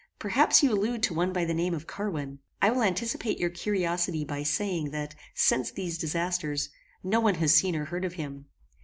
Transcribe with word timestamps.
Perhaps 0.17 0.63
you 0.63 0.71
allude 0.73 1.03
to 1.03 1.13
one 1.13 1.31
by 1.31 1.45
the 1.45 1.53
name 1.53 1.75
of 1.75 1.85
Carwin. 1.85 2.39
I 2.59 2.71
will 2.71 2.81
anticipate 2.81 3.37
your 3.37 3.51
curiosity 3.51 4.25
by 4.25 4.41
saying, 4.41 4.89
that 4.89 5.13
since 5.35 5.69
these 5.69 5.99
disasters, 5.99 6.69
no 7.03 7.19
one 7.19 7.35
has 7.35 7.53
seen 7.53 7.75
or 7.75 7.85
heard 7.85 8.03
of 8.03 8.13
him. 8.13 8.45